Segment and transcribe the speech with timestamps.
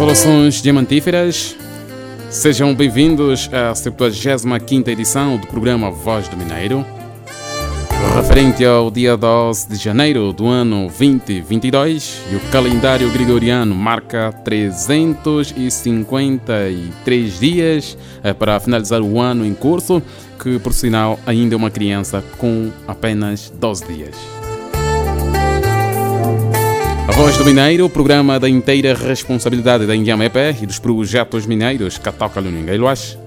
[0.00, 1.54] Soluções Diamantíferas,
[2.30, 6.86] sejam bem-vindos à 75 edição do programa Voz do Mineiro,
[8.16, 17.38] referente ao dia 12 de janeiro do ano 2022 e o calendário gregoriano marca 353
[17.38, 20.02] dias eh, para finalizar o ano em curso,
[20.42, 24.39] que por sinal ainda é uma criança com apenas 12 dias.
[27.10, 32.38] A Voz do Mineiro, programa da inteira responsabilidade da Indiamepe e dos projetos mineiros Catoca
[32.38, 33.18] Luningueiluas.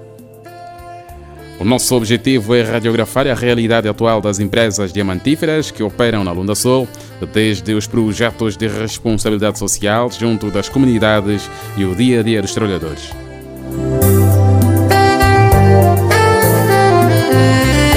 [1.59, 6.56] O nosso objetivo é radiografar a realidade atual das empresas diamantíferas que operam na Lunda
[6.56, 6.88] Sul,
[7.34, 12.53] desde os projetos de responsabilidade social junto das comunidades e o dia a dia dos
[12.53, 13.12] trabalhadores.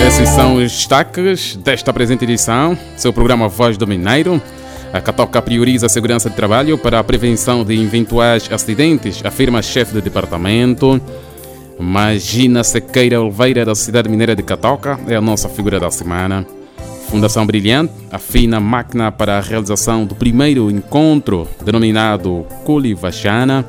[0.04, 4.42] Esses são os destaques desta presente edição, seu programa Voz do Mineiro.
[4.96, 9.92] A Catoca prioriza a segurança de trabalho para a prevenção de eventuais acidentes, afirma chefe
[9.92, 10.98] de departamento.
[11.78, 16.46] Magina Sequeira Oliveira, da cidade mineira de Catoca, é a nossa figura da semana.
[17.10, 22.46] Fundação Brilhante afina máquina para a realização do primeiro encontro, denominado
[22.96, 23.66] Vachana.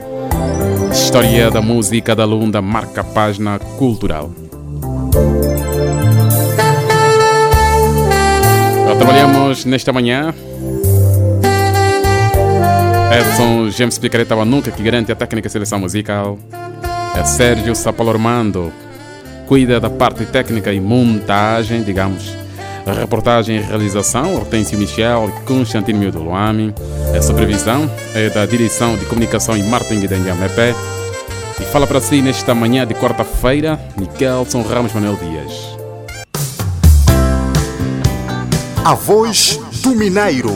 [0.93, 4.31] História da música da Lunda marca a página cultural.
[8.97, 10.33] Trabalhamos nesta manhã
[13.17, 16.37] Edson James Picareta nunca que garante a técnica de seleção musical.
[17.15, 18.71] É Sérgio Sapalormando,
[19.47, 22.35] cuida da parte técnica e montagem, digamos.
[22.85, 26.21] A reportagem e realização, Hortêncio Michel e Constantino Mil do.
[26.31, 30.75] A supervisão é da Direção de Comunicação e Marketing da Inhamepe.
[31.59, 35.77] E fala para si nesta manhã de quarta-feira, Miguelson Ramos Manuel Dias.
[38.85, 40.55] A voz do Mineiro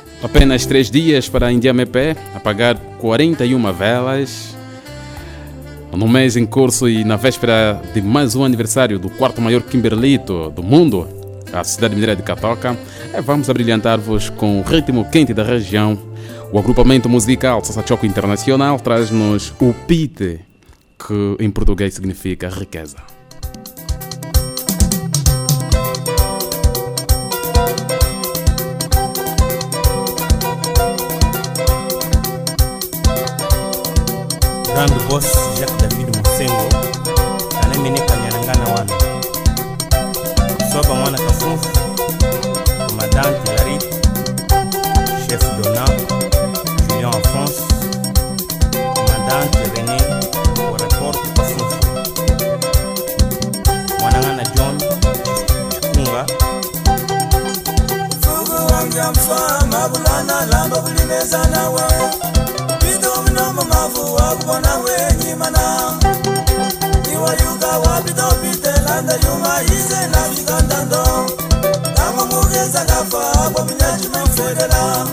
[0.23, 4.55] Apenas três dias para a Indiamepé apagar 41 velas.
[5.91, 10.51] No mês em curso e na véspera de mais um aniversário do quarto maior Kimberlito
[10.51, 11.07] do mundo,
[11.51, 12.77] a cidade mineira de Catoca,
[13.11, 15.97] é, vamos abrilhantar-vos com o ritmo quente da região.
[16.51, 20.39] O agrupamento musical Sassachoco Internacional traz-nos o Pite,
[20.99, 23.10] que em português significa riqueza.
[34.87, 35.25] grand boss
[35.59, 36.69] jacques david mosengo
[37.63, 38.93] alemenekanela nga na wana
[40.71, 41.69] so bamwana kafufu
[42.97, 43.83] madame tilarit
[45.27, 45.85] chef dona
[46.87, 47.61] julien en france
[49.07, 49.97] madame terené
[50.71, 51.75] waraport kafufu.
[53.99, 54.77] Mwananga na john
[55.69, 56.25] chikunga
[58.21, 62.00] fugu wangyamfa mabulana lamba bulimeza nawe.
[64.35, 65.59] kubona wenyimana
[67.09, 71.03] niwayuka wapitopitelanda yuma yize navikandando
[71.95, 75.07] tango mugeza ngafa kwapinyacimamfedela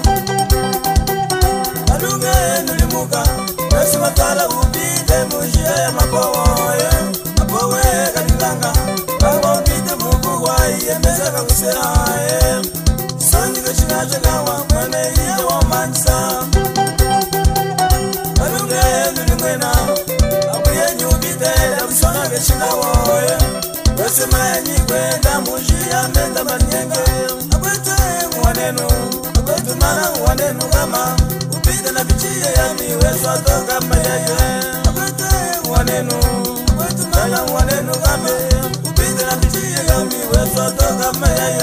[1.94, 3.22] alume nulimuka
[3.76, 6.47] wesi matala upinde mujiya ya makowo
[30.28, 31.16] wane nugama
[31.56, 36.14] upite na bichiye yani weswato kama yeye abete wanenu
[36.80, 38.30] abete nala wanenu kame
[38.88, 41.62] upite na bichiye yani weswato kama yeye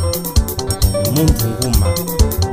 [1.21, 2.50] 共同共勉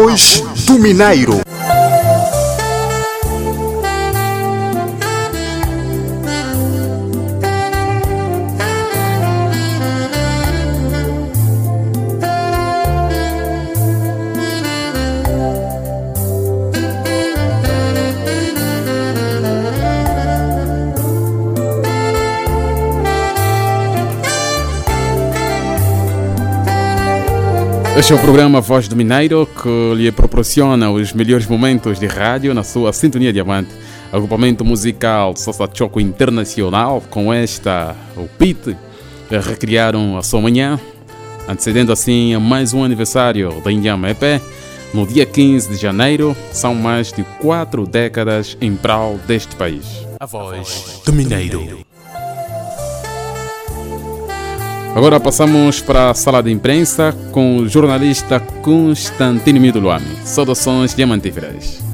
[0.00, 1.49] A voz do Mineiro.
[28.00, 32.54] Este é o programa Voz do Mineiro que lhe proporciona os melhores momentos de rádio
[32.54, 33.68] na sua sintonia diamante.
[34.10, 38.74] Agrupamento musical Sosa Choco Internacional, com esta, o PIT,
[39.30, 40.80] recriaram a sua manhã,
[41.46, 44.40] antecedendo assim a mais um aniversário da Indiama EP.
[44.94, 49.84] No dia 15 de janeiro, são mais de quatro décadas em prol deste país.
[50.18, 51.89] A voz do Mineiro.
[54.94, 60.16] Agora passamos para a sala de imprensa com o jornalista Constantino Miduluami.
[60.24, 61.89] Saudações diamantíferas.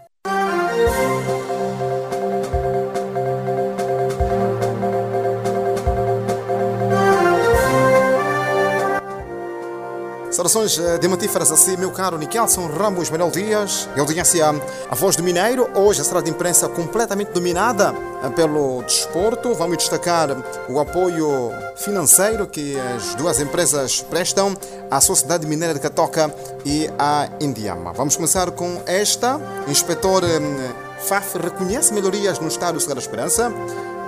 [10.48, 14.46] Saudações eh, diamantíferas assim, meu caro Nikelson Ramos Manuel Dias, e audiência
[14.88, 15.68] A Voz do Mineiro.
[15.74, 19.52] Hoje a sala de imprensa completamente dominada eh, pelo desporto.
[19.54, 20.28] Vamos destacar
[20.68, 24.56] o apoio financeiro que as duas empresas prestam
[24.88, 26.32] à Sociedade Mineira de Catoca
[26.64, 27.92] e à Indiama.
[27.92, 29.40] Vamos começar com esta.
[29.66, 33.52] Inspetor eh, FAF reconhece melhorias no estádio Cidade da Esperança.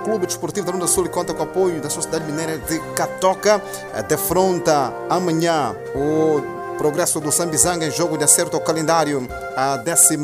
[0.03, 3.61] Clube Desportivo da Lunda Sul conta com o apoio da Sociedade Mineira de Catoca.
[4.07, 10.17] Defronta amanhã o progresso do Sambizanga em jogo de acerto ao calendário, a 14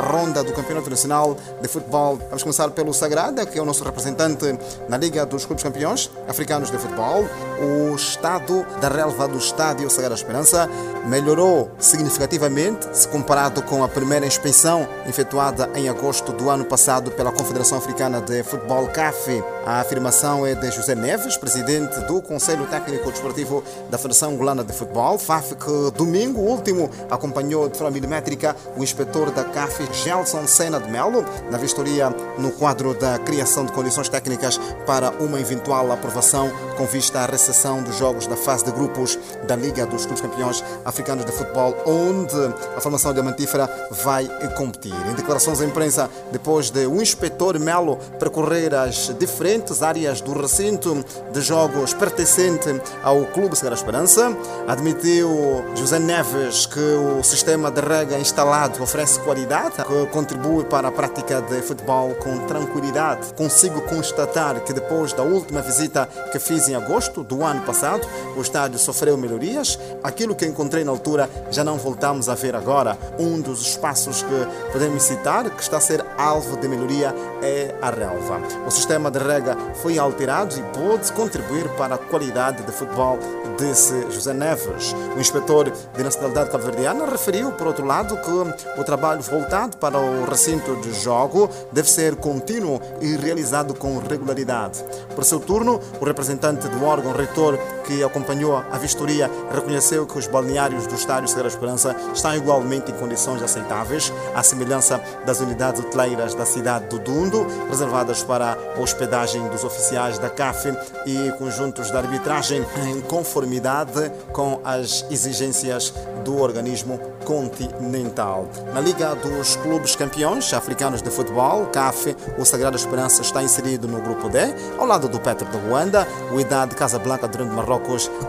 [0.00, 2.16] ronda do Campeonato Nacional de Futebol.
[2.16, 4.58] Vamos começar pelo Sagrada, que é o nosso representante
[4.88, 7.24] na Liga dos Clubes Campeões Africanos de Futebol.
[7.60, 10.68] O estado da relva do Estádio Sagrada Esperança
[11.06, 17.30] melhorou significativamente se comparado com a primeira inspeção efetuada em agosto do ano passado pela
[17.30, 19.40] Confederação Africana de Futebol CAF.
[19.64, 24.72] A afirmação é de José Neves, presidente do Conselho Técnico Desportivo da Federação Angolana de
[24.72, 30.80] Futebol, FAF, que domingo último acompanhou de forma milimétrica o inspetor da CAF, Gelson Sena
[30.80, 32.08] de Melo, na vistoria
[32.38, 37.82] no quadro da criação de condições técnicas para uma eventual aprovação com vista à recessão
[37.82, 42.36] dos jogos da fase de grupos da Liga dos Clubes Campeões Africanos de Futebol, onde
[42.76, 44.94] a formação diamantífera vai competir.
[45.10, 51.04] Em declarações à imprensa, depois de o inspetor Melo percorrer as diferentes áreas do recinto
[51.32, 54.36] de jogos pertencente ao Clube Segura Esperança,
[54.66, 55.33] admitiu
[55.74, 61.40] José Neves que o sistema de rega instalado oferece qualidade, que contribui para a prática
[61.42, 63.34] de futebol com tranquilidade.
[63.34, 68.40] Consigo constatar que depois da última visita que fiz em agosto do ano passado, o
[68.40, 69.78] estádio sofreu melhorias.
[70.02, 72.96] Aquilo que encontrei na altura já não voltamos a ver agora.
[73.18, 77.90] Um dos espaços que podemos citar que está a ser alvo de melhoria é a
[77.90, 78.40] relva.
[78.66, 83.18] O sistema de rega foi alterado e pode contribuir para a qualidade de futebol,
[83.58, 84.94] disse José Neves.
[85.16, 90.24] O inspetor de nacionalidade cabo-verdiana referiu, por outro lado, que o trabalho voltado para o
[90.24, 94.84] recinto de jogo deve ser contínuo e realizado com regularidade.
[95.14, 100.26] Por seu turno, o representante do órgão reitor que acompanhou a vistoria reconheceu que os
[100.26, 106.34] balneários do estádio Segura Esperança estão igualmente em condições aceitáveis, à semelhança das unidades hoteleiras
[106.34, 110.68] da cidade do Dundo, reservadas para a hospedagem dos oficiais da CAF
[111.06, 115.92] e conjuntos de arbitragem em conformidade com as exigências
[116.24, 118.48] do organismo continental.
[118.72, 124.00] Na Liga dos Clubes Campeões Africanos de Futebol, CAF, o Sagrada Esperança está inserido no
[124.00, 124.38] grupo D,
[124.78, 127.73] ao lado do Petro de Ruanda, o Idade Casablanca do Marrocos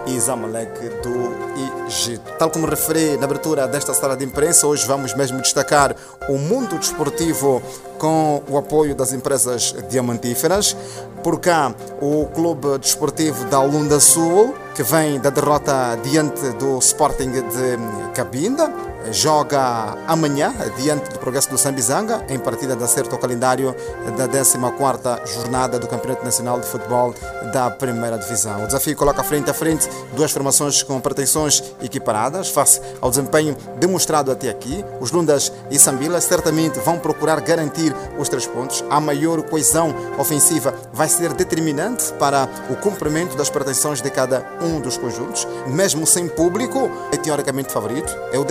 [0.08, 0.72] e Zamalek
[1.02, 2.32] do Egito.
[2.38, 5.96] Tal como referi na abertura desta sala de imprensa, hoje vamos mesmo destacar
[6.30, 7.62] o mundo desportivo
[7.98, 10.76] com o apoio das empresas diamantíferas.
[11.24, 17.32] Por cá, o Clube Desportivo da Lunda Sul, que vem da derrota diante do Sporting
[17.32, 18.72] de Cabinda,
[19.12, 23.76] joga amanhã diante do Progresso do Sambizanga em partida de acerto ao calendário
[24.18, 27.14] da 14ª jornada do Campeonato Nacional de Futebol
[27.52, 28.64] da Primeira Divisão.
[28.64, 34.32] O desafio coloca frente a frente duas formações com pretensões equiparadas face ao desempenho demonstrado
[34.32, 34.84] até aqui.
[35.00, 38.84] Os Lundas e Sambila certamente vão procurar garantir os três pontos.
[38.90, 44.80] A maior coesão ofensiva vai ser determinante para o cumprimento das pretensões de cada um
[44.80, 45.48] dos conjuntos.
[45.68, 48.16] Mesmo sem público, é teoricamente favorito.
[48.32, 48.44] É o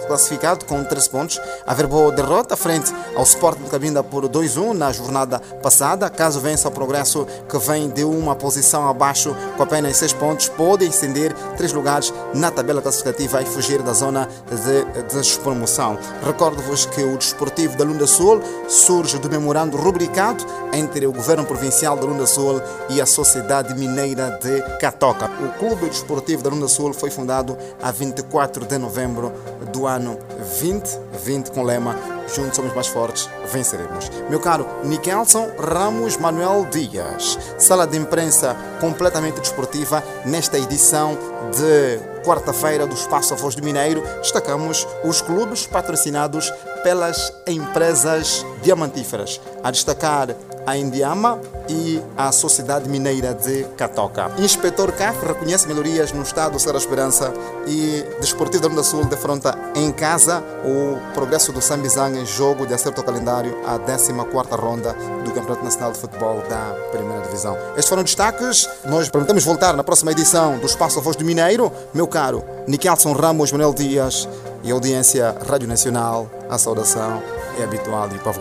[0.00, 1.40] 14º classificado com 13 pontos.
[1.66, 6.08] A boa derrota frente ao Sport de Cabinda por 2-1 na jornada passada.
[6.10, 10.84] Caso vença o progresso que vem de uma posição abaixo com apenas 6 pontos, pode
[10.84, 15.98] estender 3 lugares na tabela classificativa e fugir da zona de despromoção.
[16.24, 21.96] Recordo-vos que o Desportivo da Lunda Sul surge do memorando rubricado entre o Governo Provincial
[21.96, 25.30] da Lunda Sul e a Sociedade Mineira de Catoca.
[25.40, 29.32] O Clube Desportivo da Lunda Sul foi fundado a 24 de novembro
[29.72, 34.10] do ano 2020 com o lema Juntos somos mais fortes, venceremos.
[34.28, 41.16] Meu caro Nikelson Ramos Manuel Dias, sala de imprensa completamente desportiva nesta edição
[41.56, 46.52] de quarta-feira do Espaço A Voz do Mineiro, destacamos os clubes patrocinados
[46.82, 49.40] pelas empresas diamantíferas.
[49.62, 50.28] A destacar
[50.66, 54.30] a Indiama e a Sociedade Mineira de Catoca.
[54.38, 57.32] Inspetor CAF reconhece melhorias no estado do Serra Esperança
[57.66, 62.74] e Desportivo da Lunda Sul defronta em casa o progresso do Sambizang em jogo de
[62.74, 64.92] acerto ao calendário a 14ª ronda
[65.24, 67.56] do Campeonato Nacional de Futebol da Primeira Divisão.
[67.70, 68.68] Estes foram destaques.
[68.84, 71.70] Nós prometemos voltar na próxima edição do Espaço Voz do Mineiro.
[71.94, 74.28] Meu caro Nikelson Ramos Manuel Dias
[74.62, 77.22] e audiência Rádio Nacional, a saudação
[77.58, 78.40] é habitual e o povo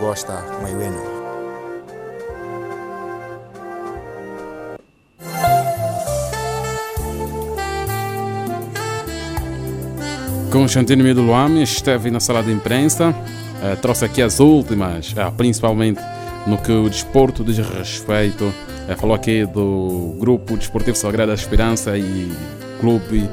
[10.56, 13.14] Constantino Miduluami esteve na sala de imprensa,
[13.62, 16.00] eh, trouxe aqui as últimas, eh, principalmente
[16.48, 18.54] no que o desporto diz respeito.
[18.88, 22.32] Eh, falou aqui do Grupo Desportivo Sagrada Esperança e
[22.80, 23.30] Clube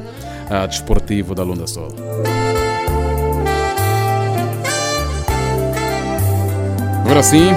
[0.69, 1.95] Desportivo da Lunda Sol.
[7.05, 7.51] Agora sim,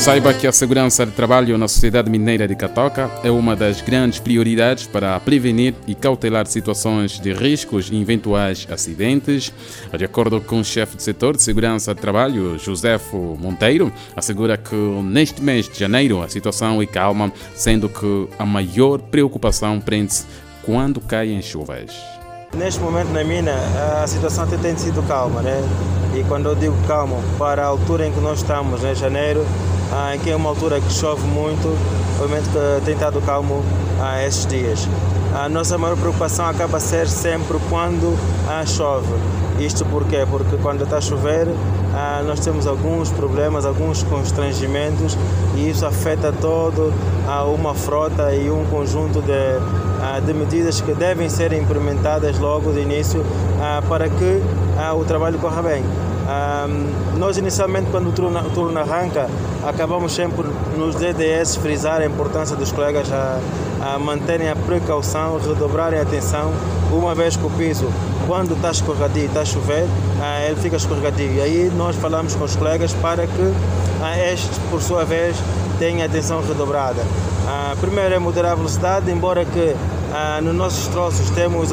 [0.00, 4.18] Saiba que a segurança de trabalho na Sociedade Mineira de Catoca é uma das grandes
[4.18, 9.52] prioridades para prevenir e cautelar situações de riscos e eventuais acidentes.
[9.96, 14.74] De acordo com o chefe de setor de segurança de trabalho, Josefo Monteiro, assegura que
[14.74, 20.24] neste mês de janeiro a situação é calma, sendo que a maior preocupação prende-se
[20.62, 22.19] quando caem chuvas.
[22.56, 23.54] Neste momento na mina
[24.02, 25.62] a situação até tem sido calma, né?
[26.16, 29.46] E quando eu digo calma, para a altura em que nós estamos, em né, janeiro,
[29.92, 31.68] ah, que é uma altura que chove muito,
[32.20, 33.64] obviamente que tem estado calmo
[34.00, 34.88] ah, esses dias.
[35.32, 39.14] A nossa maior preocupação acaba a ser sempre quando ah, chove.
[39.60, 40.26] Isto porquê?
[40.28, 41.46] Porque quando está a chover
[41.92, 45.18] ah, nós temos alguns problemas, alguns constrangimentos
[45.54, 46.92] e isso afeta todo
[47.28, 49.32] ah, uma frota e um conjunto de,
[50.00, 53.22] ah, de medidas que devem ser implementadas logo de início
[53.60, 54.40] ah, para que
[54.78, 55.84] ah, o trabalho corra bem.
[56.30, 59.28] Um, nós inicialmente quando o turno, o turno, arranca
[59.64, 63.40] acabamos sempre nos DDS frisar a importância dos colegas a,
[63.80, 66.52] a manterem a precaução, redobrarem a atenção,
[66.92, 67.88] uma vez que o piso
[68.28, 71.32] quando está escorregadio, está a chover, uh, ele fica escorregadio.
[71.32, 75.36] E aí nós falamos com os colegas para que uh, estes, por sua vez,
[75.80, 77.02] tenham atenção redobrada.
[77.02, 81.70] Uh, primeiro é moderar a velocidade, embora que uh, nos nossos troços temos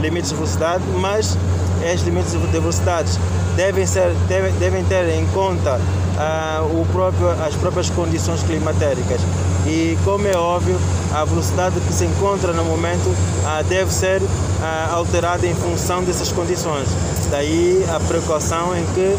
[0.00, 1.38] limites de velocidade, mas
[1.84, 3.16] estes limites de velocidade
[3.60, 4.10] devem, ser,
[4.58, 9.20] devem, ter em conta uh, o próprio, as próprias condições climatéricas.
[9.66, 10.78] E, como é óbvio,
[11.12, 14.22] a velocidade que se encontra no momento uh, deve ser
[14.60, 16.88] uh, alterada em função dessas condições.
[17.30, 19.16] Daí a precaução em que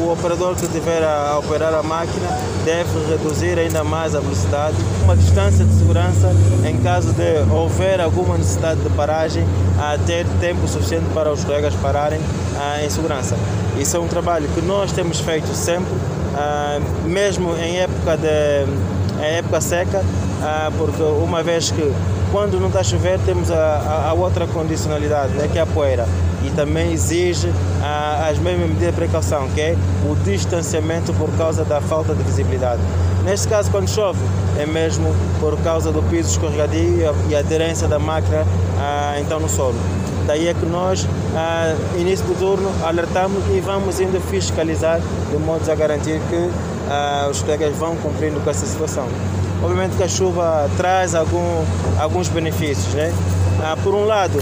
[0.00, 2.28] o operador que estiver a operar a máquina
[2.64, 4.76] deve reduzir ainda mais a velocidade.
[5.02, 6.32] Uma distância de segurança
[6.64, 9.44] em caso de houver alguma necessidade de paragem,
[9.78, 12.20] a ter tempo suficiente para os colegas pararem
[12.82, 13.36] em segurança.
[13.78, 15.92] Isso é um trabalho que nós temos feito sempre,
[16.36, 18.64] ah, mesmo em época, de,
[19.20, 20.04] em época seca,
[20.42, 21.92] ah, porque uma vez que
[22.34, 26.04] quando não está a chover temos a, a, outra condicionalidade, né, que é a poeira.
[26.42, 27.48] E também exige
[27.80, 29.76] ah, as mesmas medidas de precaução, que é
[30.10, 32.82] o distanciamento por causa da falta de visibilidade.
[33.24, 34.18] Neste caso, quando chove,
[34.58, 38.44] é mesmo por causa do piso escorregadio e a aderência da máquina
[39.20, 39.76] então no solo.
[40.26, 45.70] Daí é que nós, ah, início do turno, alertamos e vamos ainda fiscalizar de modo
[45.70, 46.50] a garantir que
[46.90, 49.06] ah, os colegas vão cumprindo com essa situação.
[49.64, 51.64] Obviamente que a chuva traz algum,
[51.98, 52.92] alguns benefícios.
[52.92, 53.10] Né?
[53.62, 54.38] Ah, por um lado,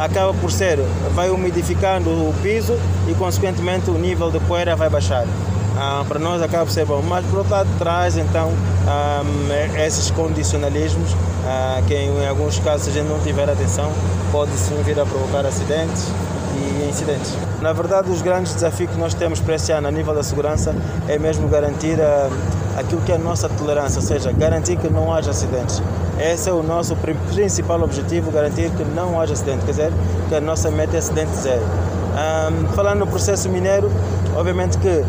[0.00, 0.80] acaba por ser,
[1.14, 5.24] vai umidificando o piso e consequentemente o nível de poeira vai baixar.
[5.76, 8.52] Ah, para nós acaba por ser bom, mas por outro lado traz então
[8.88, 9.22] ah,
[9.84, 11.08] esses condicionalismos
[11.46, 13.92] ah, que em alguns casos se a gente não tiver atenção
[14.32, 16.08] pode sim vir a provocar acidentes
[16.56, 17.32] e incidentes.
[17.60, 20.74] Na verdade, os grandes desafios que nós temos para este ano a nível da segurança
[21.08, 22.28] é mesmo garantir ah,
[22.76, 25.82] aquilo que é a nossa tolerância, ou seja, garantir que não haja acidentes.
[26.18, 29.92] Esse é o nosso pri- principal objetivo, garantir que não haja acidente, quer dizer,
[30.28, 31.62] que a nossa meta é acidente zero.
[32.16, 33.90] Ahm, falando no processo mineiro,
[34.36, 35.04] obviamente que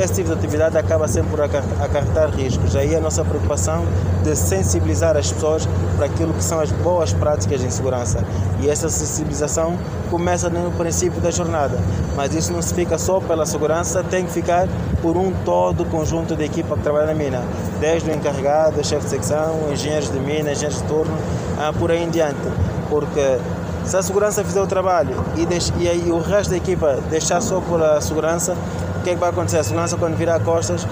[0.00, 2.74] esse tipo de atividade acaba sempre por acar- acarretar riscos.
[2.74, 3.84] Aí a nossa preocupação
[4.22, 8.24] de sensibilizar as pessoas para aquilo que são as boas práticas em segurança.
[8.60, 9.76] E essa sensibilização
[10.10, 11.78] começa no princípio da jornada.
[12.16, 14.68] Mas isso não se fica só pela segurança, tem que ficar
[15.00, 17.42] por um todo conjunto de equipa que trabalha na mina.
[17.80, 21.16] Desde o encarregado, o chefe de secção, engenheiros de mina, engenheiros de turno,
[21.58, 22.40] ah, por aí em diante.
[22.88, 23.38] Porque
[23.84, 27.60] se a segurança fizer o trabalho e, e aí o resto da equipa deixar só
[27.60, 28.56] por a segurança,
[29.02, 29.58] o que é que vai acontecer?
[29.58, 30.86] A segurança quando virar costas,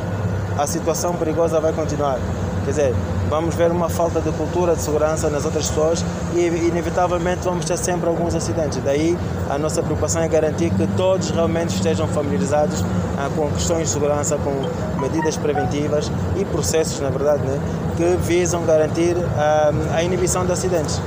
[0.58, 2.18] a situação perigosa vai continuar.
[2.64, 2.94] Quer dizer,
[3.28, 7.78] vamos ver uma falta de cultura de segurança nas outras pessoas e inevitavelmente vamos ter
[7.78, 8.82] sempre alguns acidentes.
[8.82, 9.16] Daí
[9.48, 12.84] a nossa preocupação é garantir que todos realmente estejam familiarizados
[13.16, 17.60] ah, com questões de segurança, com medidas preventivas e processos, na verdade, né,
[17.96, 21.00] que visam garantir ah, a inibição de acidentes.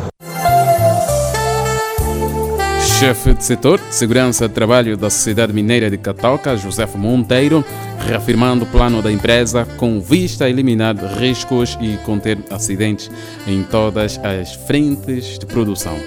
[2.99, 7.65] Chefe de setor de segurança de trabalho da Sociedade Mineira de Catoca, José Monteiro,
[7.99, 13.11] reafirmando o plano da empresa com vista a eliminar riscos e conter acidentes
[13.47, 15.97] em todas as frentes de produção.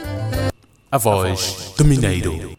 [0.91, 2.56] A voz do Mineiro.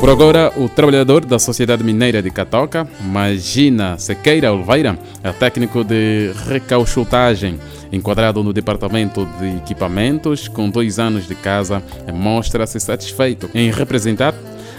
[0.00, 6.32] Por agora, o trabalhador da Sociedade Mineira de Catoca, Magina Sequeira Oliveira, é técnico de
[6.46, 7.60] recauchutagem,
[7.92, 11.82] enquadrado no Departamento de Equipamentos, com dois anos de casa,
[12.14, 14.34] mostra-se satisfeito em representar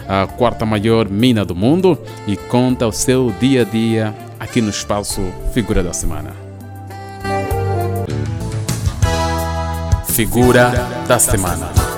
[0.08, 4.70] a quarta maior mina do mundo e conta o seu dia a dia aqui no
[4.70, 5.22] espaço
[5.54, 6.30] Figura da Semana.
[10.08, 10.70] Figura
[11.06, 11.91] da semana.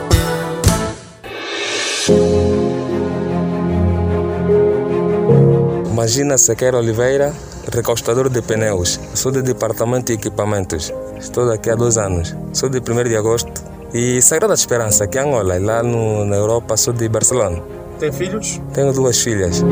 [5.94, 7.32] Imagina Sequeira Oliveira,
[7.72, 8.98] recostador de pneus.
[9.14, 10.92] Sou do departamento de equipamentos.
[11.16, 12.34] Estou daqui há dois anos.
[12.52, 13.52] Sou de 1 de agosto.
[13.92, 15.56] E Sagrada Esperança, aqui em Angola.
[15.56, 17.62] E lá no, na Europa, sou de Barcelona.
[18.00, 18.60] Tem filhos?
[18.72, 19.62] Tenho duas filhas.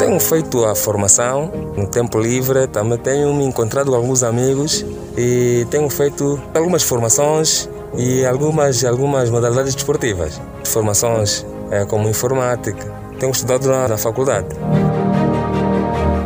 [0.00, 4.84] Tenho feito a formação no tempo livre, também tenho me encontrado com alguns amigos
[5.16, 10.40] e tenho feito algumas formações e algumas, algumas modalidades desportivas.
[10.64, 12.92] Formações eh, como informática.
[13.18, 14.48] Tenho estudado na, na faculdade.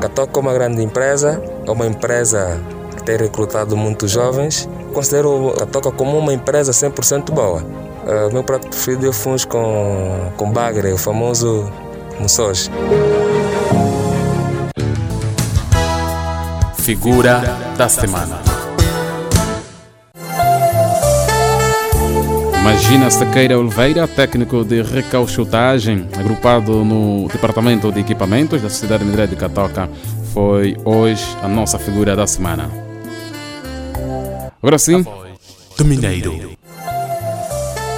[0.01, 2.61] Catoca é uma grande empresa, é uma empresa
[2.97, 4.69] que tem recrutado muitos jovens.
[4.93, 7.65] Considero Catoca como uma empresa 100% boa.
[8.29, 11.71] O meu prato preferido é funs com, com bagre, o famoso
[12.19, 12.69] mussoj.
[16.75, 17.41] Figura
[17.77, 18.52] da semana.
[22.65, 29.35] Magina Sequeira Oliveira, técnico de recauchutagem, agrupado no Departamento de Equipamentos da Sociedade Mineira de
[29.35, 29.91] Catoca,
[30.33, 32.71] foi hoje a nossa figura da semana.
[34.63, 35.05] Agora sim,
[35.77, 36.53] Do Mineiro.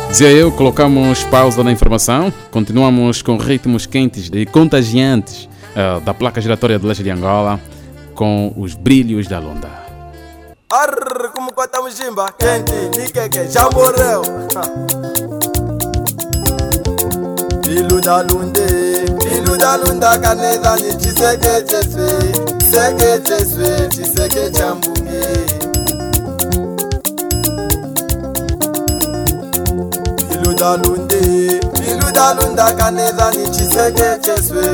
[0.09, 5.47] dizia eu, colocamos pausa na informação, continuamos com ritmos quentes e contagiantes
[5.77, 7.61] eh, da placa giratória de leste de Angola,
[8.15, 9.84] com os brilhos da Londa.
[10.81, 14.23] arr kumukota mushimba kenti nikeke jambo leo
[17.77, 18.67] ilundalunde
[19.37, 22.09] ilundalunda kanezanyi chiseke cheswe
[22.59, 25.23] chiseke cheswe chiseke cha mbunge
[30.33, 31.21] ilundalunde
[31.91, 34.65] ilundalunda kanezanyi chiseke cheswe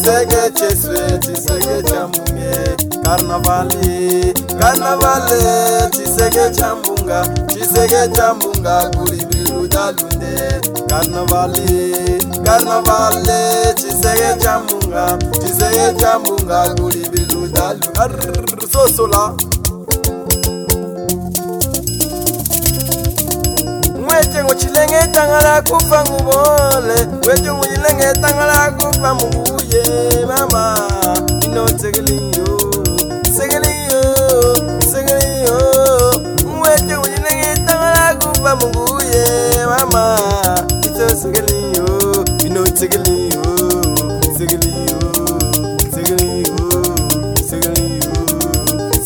[0.00, 11.94] Kisege e, chesweti, sege chamumye Karnavali, karnavale Chisege chambunga, chisege chambunga Kulibiru dalunde Karnavali,
[12.44, 19.34] karnavale Chisege chambunga, chisege chambunga Kulibiru dalunde Sosola
[24.00, 30.62] Mwetengo chilenge tangala kufa ngubole Mwetengo chilenge tangala kufa mubule ye mama.
[31.44, 32.48] Ino segeli yo
[33.36, 34.02] segeli yo
[34.92, 35.58] segeli yo
[36.46, 40.18] mwete unyinengi tangala kumba mungu ye mama.
[40.82, 41.86] Ito segeli yo
[42.46, 43.44] ino segeli yo
[44.38, 45.00] segeli yo
[45.96, 46.58] segeli yo
[47.48, 48.14] segeli yo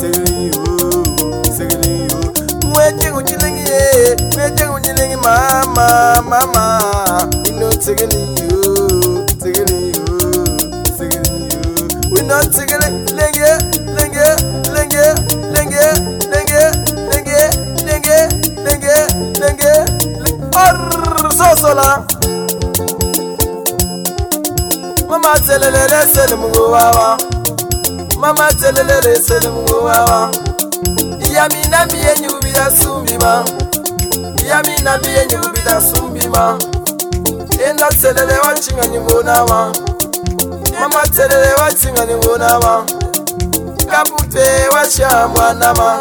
[0.01, 0.63] segeli yo
[1.57, 2.21] segeli yo
[2.69, 6.65] mwete unyinengi ye mwete unyinengi mama mama.
[7.49, 8.44] Ino segeli yo
[12.35, 13.51] nansikile lenge
[13.97, 14.27] lenge
[14.75, 15.07] lenge
[15.55, 15.85] lenge
[16.33, 16.63] lenge
[17.11, 17.41] lenge
[17.87, 18.19] lenge
[18.65, 18.97] lenge
[19.41, 19.73] lenge
[20.65, 22.05] orsosola
[25.09, 27.19] mama tselelele selimungu wawa
[28.21, 30.31] mama tselelele selimungu wawa
[31.35, 33.45] yamina miye nyubita sumbima.
[34.49, 36.59] Yamina miye nyubita sumbima.
[37.69, 39.73] Enda tselele wacinga nyumbonama
[40.93, 42.85] wachinga nyubonawa.
[43.91, 45.99] Kapute washa mwanama,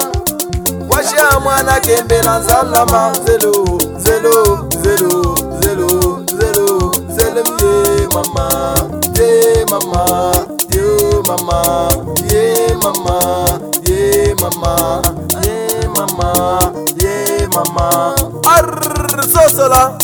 [0.89, 3.13] washa mwana kembela nzalama.
[3.25, 3.53] Zelo,
[3.97, 8.75] zelo, zelo, zelo, zelo, zelo ye mama,
[9.19, 10.33] ye mama,
[10.69, 11.89] ye mama,
[12.31, 15.01] ye mama, ye mama,
[15.43, 16.59] ye mama,
[17.01, 18.15] ye mama.
[18.45, 19.97] Arr, sosola.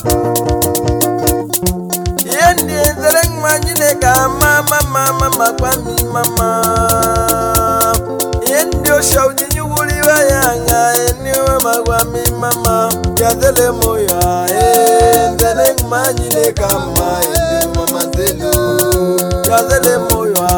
[4.00, 6.50] Neka mama mama makwami mama.
[8.48, 12.90] Yendio shauni nyuguliwa yanga Yendiwe makwami mama.
[13.22, 18.54] Yadele moya Yadele manyine kama Yendiwe mama zelu
[19.52, 20.50] Yadele moya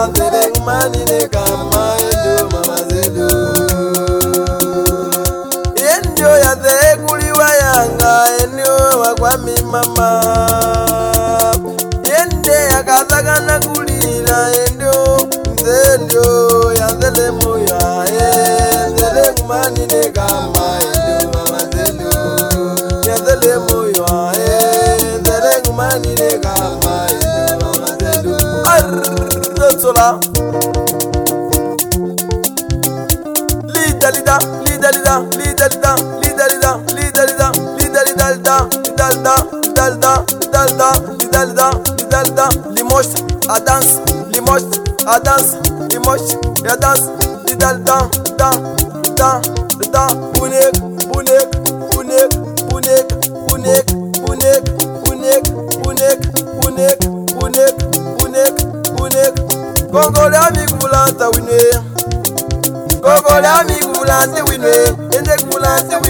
[0.00, 3.28] Yadele manyine kama Yendiwe mama zelu
[5.76, 10.17] Yendio yadele kuliwa yanga Yendiwe makwami mama.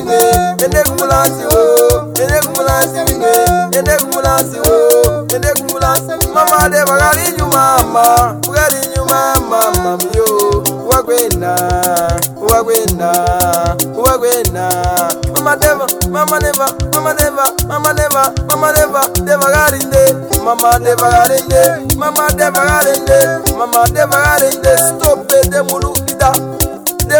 [0.08, 1.62] minge ende kumulansi wo
[2.22, 9.34] ende kumulansi minge ende kumulansi wo ende kumulansi mama de bakali nyuma mama bakali nyuma
[9.50, 10.24] mama myo
[10.84, 11.54] uwakwenda
[12.42, 13.12] uwakwenda
[13.96, 14.68] uwakwenda
[15.34, 21.62] mama deva mama deva mama deva mama deva mama deva deva garinde mama deva garinde
[21.96, 23.18] mama deva garinde
[23.58, 26.32] mama deva garinde stop de mulu ida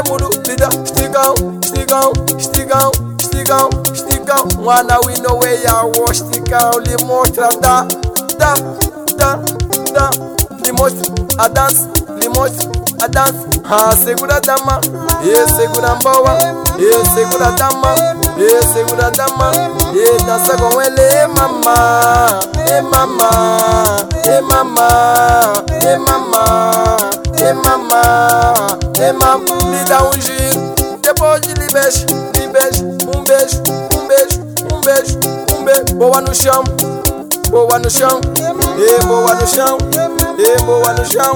[0.03, 6.15] budu lida stick out stick out stick out stick out stick out mwana wino weyawo
[6.15, 7.87] stick out limotra da
[8.39, 8.55] da
[9.17, 9.39] da
[9.95, 10.11] da.
[10.63, 11.03] Limoti
[11.39, 11.87] a dance
[12.21, 12.67] limoti
[13.01, 13.47] a dance.
[13.65, 14.81] Ha segura dama
[15.25, 16.33] ye segura mbawa
[16.79, 17.95] ye segura dama
[18.37, 19.53] ye segura dama.
[19.95, 23.31] Ye dansa con ele e mama e mama
[24.25, 24.89] e mama
[25.83, 27.08] e mama.
[27.49, 28.03] E mama
[28.99, 32.85] e mama lhe dá um giro depois de lhe beijo lhe beijo
[33.17, 33.63] um beijo
[33.97, 34.41] um beijo
[34.75, 35.19] um beijo
[35.57, 35.95] um beijo.
[35.95, 36.63] Boa no chão
[37.51, 38.21] boa no chão.
[38.77, 39.79] E boa no chão
[40.39, 41.35] e boa no chão.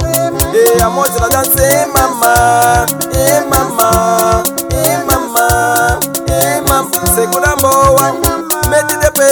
[0.52, 6.90] E a moça dança e mama e mama e mama e mama.
[7.14, 8.31] Segura boa
[8.72, 9.26] medi depe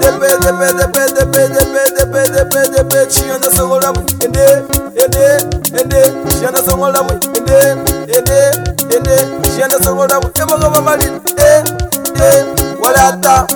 [0.00, 3.06] depe depe depe depe depe depe depe depe.
[3.06, 4.44] Chiyana songola mwe ende
[5.04, 5.24] ende
[5.80, 6.00] ende.
[6.38, 7.58] Chiyana songola mwe ende
[8.18, 8.38] ende
[8.96, 9.16] ende.
[9.54, 11.04] Chiyana songola mwe emogo bamali
[11.36, 11.64] e
[12.22, 12.44] e
[12.82, 13.46] walata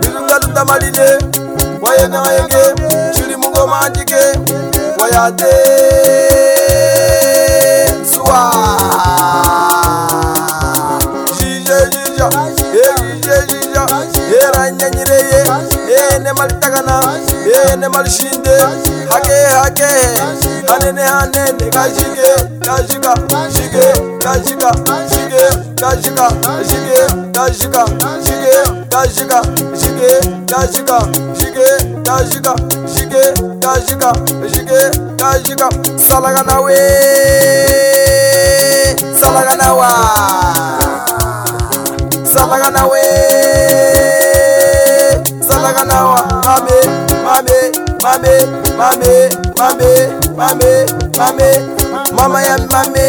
[0.00, 1.18] bilunga tutamalile
[1.82, 2.62] wayena wayenge
[3.16, 4.22] chuli mungoma njike.
[5.00, 5.52] Wayate
[8.14, 8.52] suwa
[11.38, 12.30] jije jija
[14.82, 15.40] ngenyireye
[15.94, 17.00] eh, ne malitakana
[17.46, 18.50] eh, ne malishinde.
[19.10, 19.84] Hake hake.
[20.68, 21.02] Hanene.
[21.02, 22.28] Hanene kashike
[22.66, 23.14] kashika
[23.54, 23.84] shike
[24.24, 24.70] kashika
[25.10, 25.42] shike
[25.80, 26.28] kashika
[26.68, 26.94] shike
[27.32, 27.84] kashika
[28.24, 28.54] shike
[28.90, 29.38] kashika
[29.80, 30.10] shike
[30.50, 30.98] kashika
[31.38, 31.66] shike
[32.04, 32.54] kashika
[32.94, 33.22] shike
[33.60, 34.12] kashika
[34.52, 34.80] shike
[35.18, 35.68] kashika
[36.08, 36.78] salagana we.
[39.20, 39.90] Salagana wa.
[42.34, 44.01] Salagana we
[45.84, 46.78] nawa mame
[47.24, 47.58] mame
[48.02, 48.34] mame
[48.78, 49.90] mame mame
[50.36, 50.86] mame
[51.18, 51.50] mame.
[52.12, 53.06] Mama ya mame.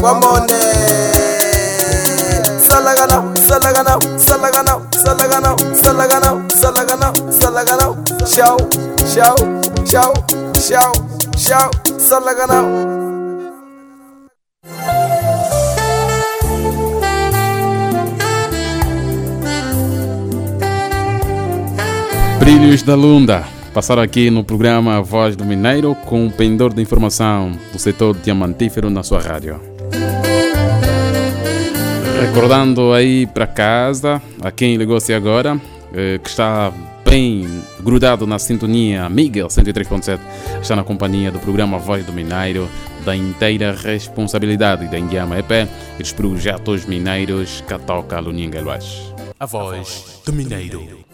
[0.00, 0.60] Kwambone.
[2.68, 6.30] Salagana salagana salagana salagana salagana
[6.60, 7.86] salagana salagana
[8.26, 8.58] shau
[9.14, 9.36] shau
[9.90, 10.12] shau
[10.66, 10.92] shau
[11.38, 12.58] shau salagana
[22.58, 23.44] Brilhos da Lunda.
[23.74, 28.88] Passaram aqui no programa Voz do Mineiro com o pendor de informação do setor diamantífero
[28.88, 29.60] na sua rádio.
[32.18, 35.60] Recordando aí para casa, a quem ligou-se agora,
[35.92, 36.72] eh, que está
[37.04, 37.46] bem
[37.80, 40.18] grudado na sintonia Miguel 103.7,
[40.62, 42.66] está na companhia do programa Voz do Mineiro,
[43.04, 49.12] da inteira responsabilidade da Indiama EP e dos projetos mineiros Catoca Luninga Luas.
[49.38, 51.05] A voz do Mineiro.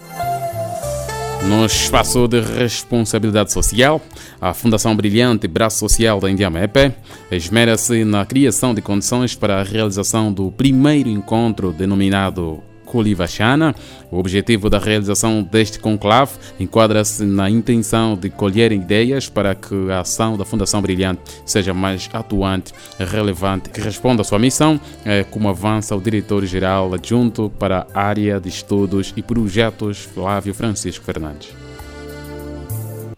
[1.48, 4.00] No espaço de responsabilidade social,
[4.40, 6.94] a Fundação Brilhante Braço Social da Indiama EP
[7.30, 13.74] esmera-se na criação de condições para a realização do primeiro encontro denominado Colivachana.
[14.10, 20.00] O objetivo da realização deste conclave enquadra-se na intenção de colher ideias para que a
[20.00, 25.48] ação da Fundação Brilhante seja mais atuante, relevante e responda à sua missão, eh, como
[25.48, 31.48] avança o diretor-geral adjunto para a área de estudos e projetos Flávio Francisco Fernandes.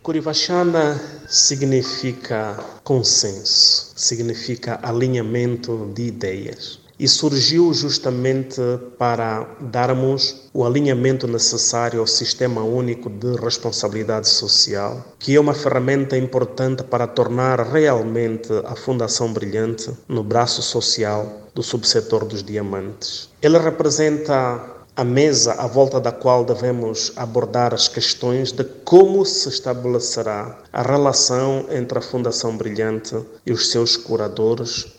[0.00, 8.60] Kurivachana significa consenso, significa alinhamento de ideias e surgiu justamente
[8.98, 16.16] para darmos o alinhamento necessário ao Sistema Único de Responsabilidade Social, que é uma ferramenta
[16.16, 23.28] importante para tornar realmente a Fundação Brilhante no braço social do subsetor dos diamantes.
[23.42, 29.48] Ele representa a mesa à volta da qual devemos abordar as questões de como se
[29.48, 34.93] estabelecerá a relação entre a Fundação Brilhante e os seus curadores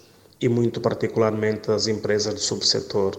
[0.45, 3.17] e muito particularmente as empresas do subsetor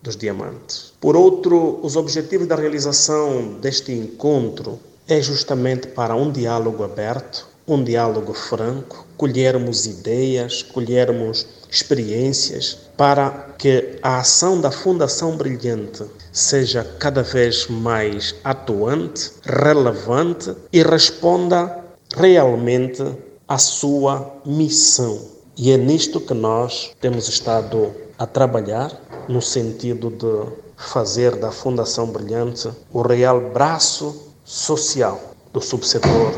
[0.00, 0.92] dos diamantes.
[1.00, 7.82] Por outro, os objetivos da realização deste encontro é justamente para um diálogo aberto, um
[7.82, 17.24] diálogo franco, colhermos ideias, colhermos experiências para que a ação da Fundação Brilhante seja cada
[17.24, 21.84] vez mais atuante, relevante e responda
[22.16, 23.02] realmente
[23.48, 25.37] à sua missão.
[25.60, 28.92] E é nisto que nós temos estado a trabalhar,
[29.28, 35.20] no sentido de fazer da Fundação Brilhante o real braço social
[35.52, 36.32] do subsetor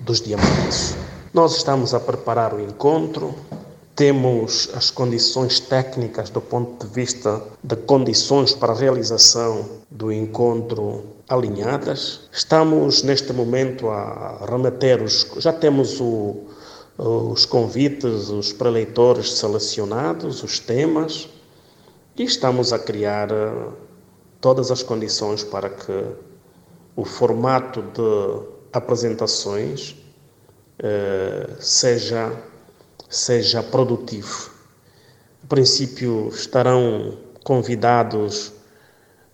[0.00, 0.96] dos diamantes.
[1.32, 3.36] Nós estamos a preparar o encontro,
[3.94, 11.04] temos as condições técnicas do ponto de vista de condições para a realização do encontro
[11.28, 12.22] alinhadas.
[12.32, 15.24] Estamos neste momento a remeter os.
[15.38, 16.46] Já temos o,
[16.98, 21.28] os convites, os preleitores selecionados, os temas,
[22.16, 23.68] e estamos a criar eh,
[24.40, 26.04] todas as condições para que
[26.94, 29.94] o formato de apresentações
[30.78, 32.32] eh, seja,
[33.10, 34.50] seja produtivo.
[35.44, 38.54] A princípio estarão convidados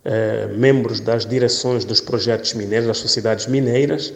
[0.05, 4.13] eh, membros das direções dos projetos mineiros, das sociedades mineiras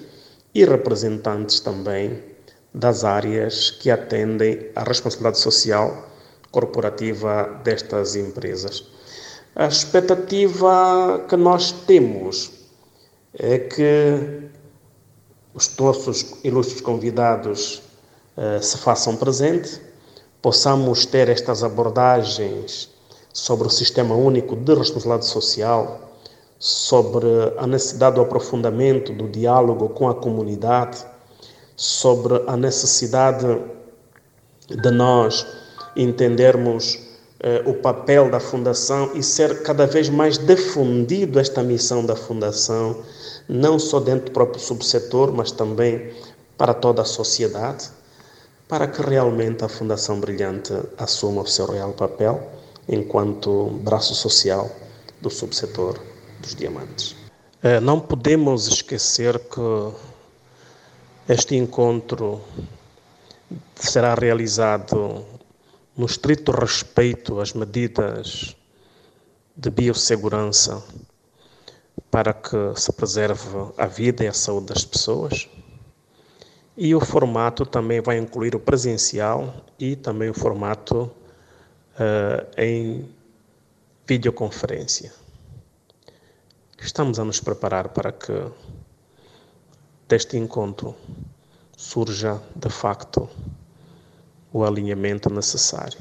[0.53, 2.36] e representantes também
[2.77, 6.11] das áreas que atendem à responsabilidade social
[6.51, 8.85] corporativa destas empresas.
[9.55, 12.51] A expectativa que nós temos
[13.33, 14.51] é que
[15.55, 17.83] os nossos ilustres convidados
[18.37, 19.81] uh, se façam presente,
[20.43, 22.91] possamos ter estas abordagens
[23.33, 26.11] sobre o Sistema Único de Responsabilidade Social,
[26.59, 31.16] sobre a necessidade do aprofundamento do diálogo com a comunidade,
[31.77, 33.47] sobre a necessidade
[34.69, 35.47] de nós
[35.95, 36.99] entendermos
[37.41, 42.97] eh, o papel da Fundação e ser cada vez mais difundido esta missão da Fundação
[43.49, 46.12] não só dentro do próprio subsetor, mas também
[46.59, 47.91] para toda a sociedade,
[48.69, 52.43] para que realmente a Fundação Brilhante assuma o seu real papel
[52.89, 54.71] enquanto braço social
[55.21, 55.99] do subsetor
[56.41, 57.14] dos diamantes.
[57.62, 59.61] Eh, não podemos esquecer que
[61.29, 62.41] este encontro
[63.74, 65.27] será realizado
[65.97, 68.57] no estrito respeito às medidas
[69.57, 70.83] de biossegurança
[72.11, 75.49] para que se preserve a vida e a saúde das pessoas.
[76.77, 81.11] E o formato também vai incluir o presencial e também o formato
[81.99, 83.09] uh, em
[84.07, 85.12] videoconferência.
[86.79, 88.33] Estamos a nos preparar para que
[90.09, 90.95] deste encontro
[91.77, 93.29] surja de facto
[94.53, 95.99] o alinhamento necessário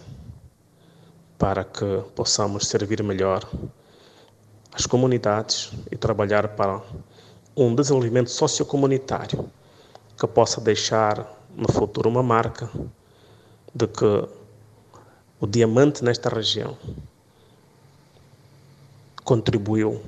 [1.40, 3.50] para que possamos servir melhor
[4.72, 6.82] as comunidades e trabalhar para
[7.58, 9.50] um desenvolvimento sociocomunitário
[10.18, 12.70] que possa deixar no futuro uma marca
[13.74, 14.30] de que
[15.40, 16.78] o diamante nesta região
[19.24, 20.00] contribuiu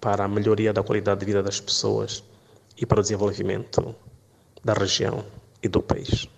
[0.00, 2.22] para a melhoria da qualidade de vida das pessoas
[2.76, 3.94] e para o desenvolvimento
[4.64, 5.24] da região
[5.62, 6.28] e do país.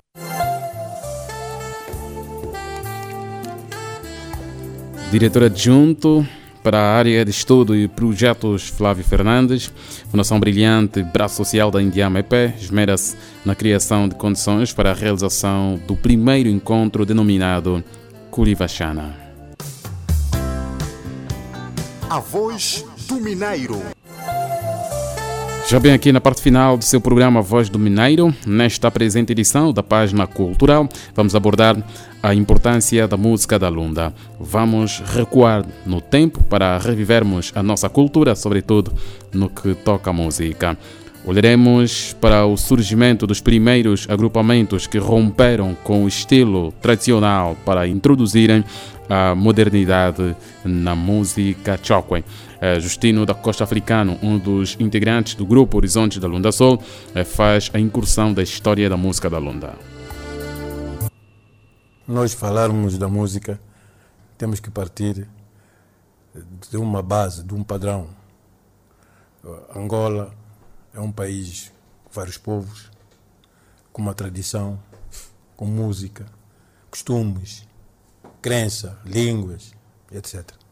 [5.11, 6.26] Diretor adjunto
[6.64, 9.70] para a área de estudo e projetos Flávio Fernandes,
[10.11, 13.14] Fundação Brilhante Braço Social da Indiama EP, esmera-se
[13.45, 17.85] na criação de condições para a realização do primeiro encontro denominado
[18.30, 19.14] Culivachana.
[22.09, 23.82] A voz do Mineiro.
[25.67, 29.73] Já bem aqui na parte final do seu programa Voz do Mineiro, nesta presente edição
[29.73, 31.75] da página cultural, vamos abordar
[32.23, 34.12] a importância da música da Lunda.
[34.39, 38.93] Vamos recuar no tempo para revivermos a nossa cultura, sobretudo
[39.33, 40.77] no que toca a música.
[41.25, 48.62] Olharemos para o surgimento dos primeiros agrupamentos que romperam com o estilo tradicional para introduzirem
[49.09, 52.23] a modernidade na música chokwe.
[52.81, 56.83] Justino da Costa Africano, um dos integrantes do grupo Horizontes da Lunda Sol,
[57.27, 59.75] faz a incursão da história da música da Lunda.
[62.07, 63.61] Nós falarmos da música,
[64.37, 65.27] temos que partir
[66.71, 68.09] de uma base, de um padrão.
[69.75, 70.35] Angola
[70.93, 71.73] é um país
[72.05, 72.91] com vários povos,
[73.93, 74.79] com uma tradição,
[75.57, 76.27] com música,
[76.91, 77.67] costumes,
[78.43, 79.73] crença, línguas,
[80.11, 80.64] etc.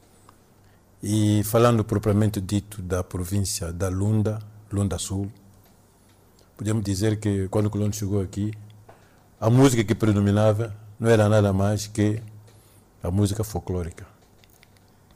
[1.03, 4.39] E falando propriamente dito da província da Lunda,
[4.71, 5.33] Lunda Sul,
[6.57, 8.53] podemos dizer que quando o colono chegou aqui,
[9.41, 12.23] a música que predominava não era nada mais que
[13.03, 14.07] a música folclórica.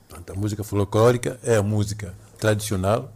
[0.09, 3.13] Portanto, a música folclórica é a música tradicional,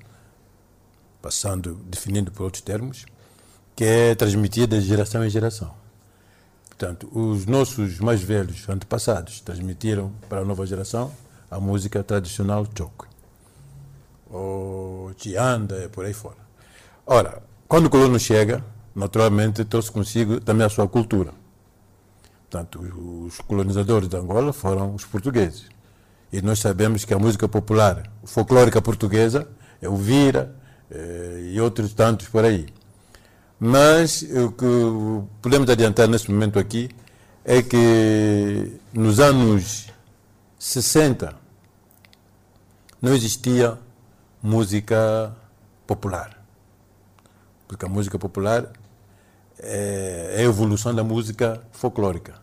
[1.20, 3.04] passando, definindo por outros termos,
[3.74, 5.74] que é transmitida de geração em geração.
[6.68, 11.12] Portanto, os nossos mais velhos antepassados transmitiram para a nova geração
[11.51, 13.09] a música tradicional choco,
[14.30, 16.36] ou chianda, e por aí fora.
[17.05, 21.32] Ora, quando o colono chega, naturalmente trouxe consigo também a sua cultura.
[22.48, 22.80] Portanto,
[23.26, 25.68] os colonizadores de Angola foram os portugueses.
[26.32, 29.48] E nós sabemos que a música popular, folclórica portuguesa,
[29.82, 30.55] é o vira
[30.90, 32.66] eh, e outros tantos por aí.
[33.59, 34.64] Mas o que
[35.42, 36.88] podemos adiantar nesse momento aqui
[37.44, 39.88] é que nos anos
[40.59, 41.39] 60
[43.01, 43.78] não existia
[44.42, 45.34] música
[45.86, 46.38] popular.
[47.66, 48.70] Porque a música popular
[49.59, 52.34] é, é a evolução da música folclórica.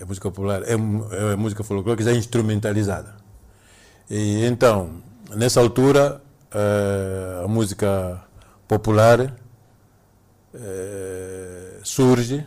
[0.00, 3.16] A música popular é, é a música folclórica já instrumentalizada.
[4.08, 5.02] E então,
[5.34, 6.22] nessa altura,
[6.52, 8.22] é, a música
[8.68, 9.36] popular
[10.54, 12.46] é, surge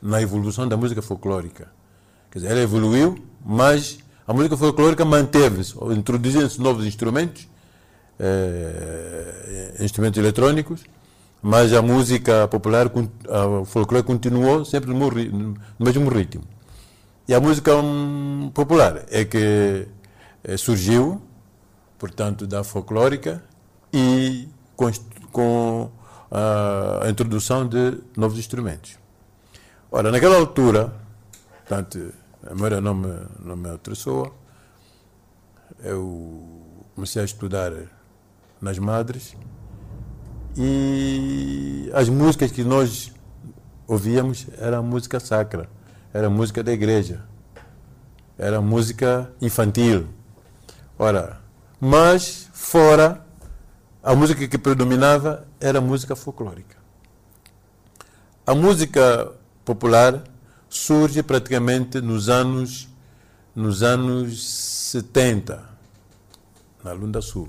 [0.00, 1.68] na evolução da música folclórica.
[2.30, 7.48] Quer dizer, ela evoluiu, mas a música folclórica manteve-se, introduzindo-se novos instrumentos,
[8.18, 10.84] é, instrumentos eletrônicos,
[11.42, 16.44] mas a música popular, a folclore continuou sempre no, no mesmo ritmo.
[17.26, 19.88] E a música um, popular é que
[20.44, 21.20] é, surgiu,
[21.98, 23.42] portanto, da folclórica
[23.92, 24.90] e com,
[25.32, 25.90] com
[26.30, 28.98] a, a introdução de novos instrumentos.
[29.90, 30.92] Ora, naquela altura,
[31.60, 32.12] portanto,
[32.46, 33.08] a memória não me,
[33.40, 34.34] não me atravessou,
[35.80, 36.62] eu
[36.94, 37.72] comecei a estudar
[38.60, 39.36] nas madres
[40.56, 43.12] e as músicas que nós
[43.86, 45.68] ouvíamos era música sacra,
[46.12, 47.24] era música da igreja,
[48.38, 50.08] era música infantil.
[50.98, 51.40] Ora,
[51.80, 53.24] mas fora
[54.02, 56.76] a música que predominava era música folclórica.
[58.46, 59.32] A música
[59.64, 60.22] popular
[60.72, 62.88] surge praticamente nos anos
[63.54, 64.42] nos anos
[64.90, 65.62] 70
[66.82, 67.46] na Lunda Sul.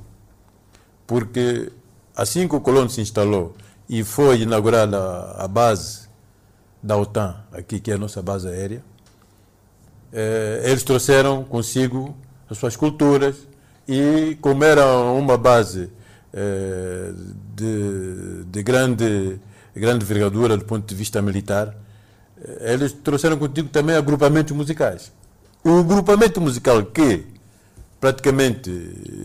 [1.07, 1.71] Porque
[2.13, 3.55] assim que o colono se instalou
[3.88, 6.09] e foi inaugurada a base
[6.82, 8.84] da OTAN, aqui que é a nossa base aérea,
[10.11, 12.13] eh, eles trouxeram consigo
[12.49, 13.47] as suas culturas
[13.88, 15.89] e como era uma base
[16.34, 17.13] eh,
[17.55, 19.39] de, de grande,
[19.74, 21.74] grande envergadura do ponto de vista militar,
[22.62, 25.12] eles trouxeram contigo também agrupamentos musicais.
[25.64, 27.26] O agrupamento musical que
[28.00, 28.70] praticamente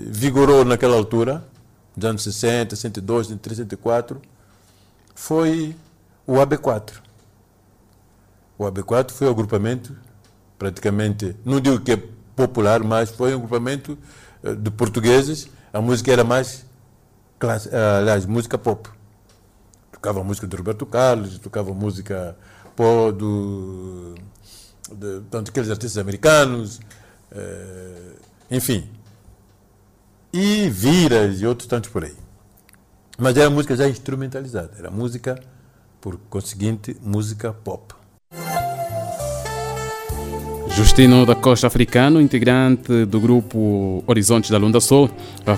[0.07, 1.45] vigorou naquela altura,
[1.97, 4.23] nos anos 60, 62, 63, 64,
[5.14, 5.75] foi
[6.25, 6.93] o AB4.
[8.57, 9.97] O AB4 foi o agrupamento,
[10.57, 12.03] praticamente, não digo que é
[12.37, 13.99] popular, mas foi um agrupamento
[14.61, 15.49] de portugueses.
[15.73, 16.64] A música era mais
[17.37, 18.89] classe, aliás, música pop.
[19.91, 22.37] Tocava música de Roberto Carlos, tocava música
[22.79, 24.14] pop do,
[24.93, 26.79] de, tanto aqueles artistas americanos,
[27.33, 28.12] eh,
[28.53, 28.87] enfim.
[30.33, 32.14] E viras e outros tantos por aí.
[33.18, 35.43] Mas era música já instrumentalizada, era música,
[36.01, 37.95] por conseguinte, música pop.
[40.68, 45.11] Justino da Costa Africano, integrante do grupo Horizontes da Lunda Sul,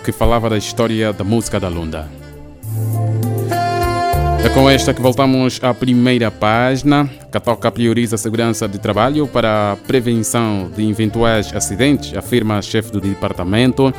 [0.02, 2.29] que falava da história da música da Lunda.
[4.42, 7.08] É com esta que voltamos à primeira página.
[7.30, 12.90] Catoca prioriza a segurança de trabalho para a prevenção de eventuais acidentes, afirma a chefe
[12.90, 13.92] do departamento.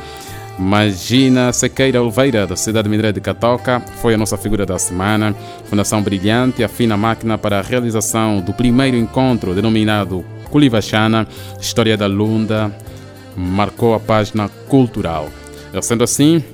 [0.58, 5.34] Magina Sequeira Oliveira, da cidade mineira de Catoca, foi a nossa figura da semana.
[5.64, 11.26] Fundação Brilhante afina a máquina para a realização do primeiro encontro denominado Culivachana,
[11.60, 12.70] História da Lunda,
[13.36, 15.30] marcou a página cultural.
[15.80, 16.44] Sendo assim,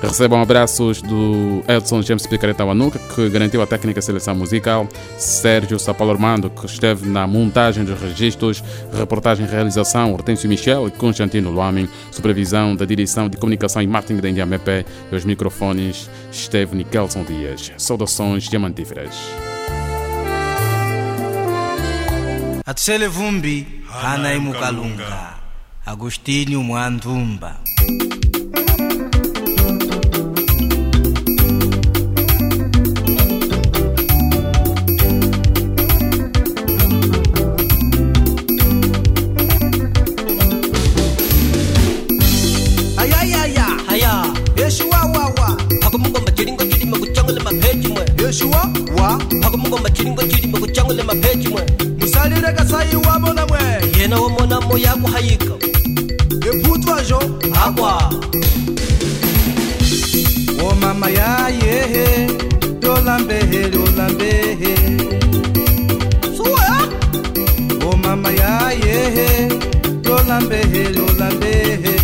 [0.00, 6.12] Recebam abraços do Edson James Picareta Wanuka, que garantiu a técnica seleção musical, Sérgio Sapalo
[6.12, 8.62] Armando, que esteve na montagem dos registros,
[8.96, 14.20] reportagem e realização, Hortêncio Michel e Constantino Luamin, supervisão da direção de comunicação e marketing
[14.20, 17.72] da Indiamepe e os microfones, esteve Nikelson Dias.
[17.76, 19.14] Saudações diamantíferas.
[22.68, 25.38] atusele vumbi hana imukalunga
[25.86, 27.56] agostinho mwandumba
[54.08, 55.52] yena wo mona moya ku hayika
[56.48, 57.18] ephutwa jo
[57.64, 57.92] akwa
[60.62, 62.26] wo mama ya yehe
[62.80, 64.74] dolambehe dolambehe
[66.36, 66.88] suwa?
[67.84, 69.48] Wo mama ya yehe
[70.02, 71.94] dolambehe dolambehe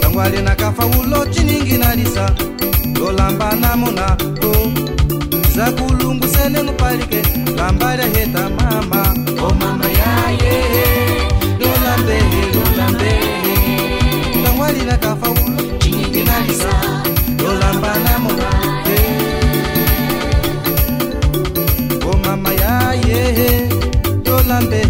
[0.00, 2.34] tangwali nakafa ulo chiningi nalisa
[2.98, 4.48] lolamba namona o.
[4.50, 4.72] Oh.
[5.56, 7.22] zakulungu sene nupalike
[7.56, 9.14] lamba lyaheta mama.
[9.42, 11.01] Oh mama ya yeah, yeah.
[12.02, 12.18] yolambe
[12.54, 13.12] yolambe
[14.34, 16.72] oh ntango alinaka faulu cinikinalisa
[17.42, 18.98] yolamba na mokambe
[22.12, 23.68] omama oh ya ye
[24.26, 24.80] yolambe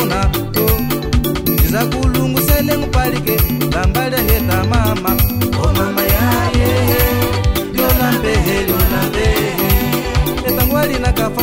[0.00, 0.66] muna to
[1.64, 3.36] Iza kulungu sele ngupalike
[3.74, 5.16] Lambale heta mama.
[5.58, 6.68] O oh mama yaye
[7.74, 9.52] Lola mbehe lola mbehe
[10.48, 11.42] Etangwali na kafa